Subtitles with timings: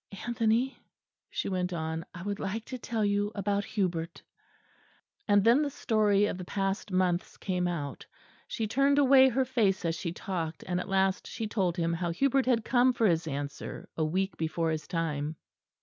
[0.25, 0.79] "Anthony,"
[1.29, 4.23] she went on, "I would like to tell you about Hubert."
[5.27, 8.07] And then the story of the past months came out;
[8.47, 12.09] she turned away her face as she talked; and at last she told him how
[12.09, 15.35] Hubert had come for his answer, a week before his time.